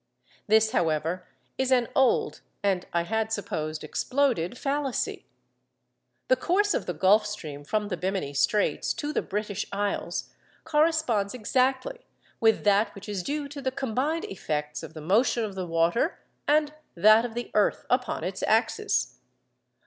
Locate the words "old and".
1.95-2.87